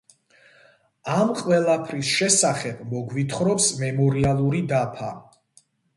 ამ 1.15 1.33
ყველაფრის 1.41 2.13
შესახებ 2.21 2.79
მოგვითხრობს 2.95 3.69
მემორიალური 3.83 4.63
დაფა. 4.73 5.13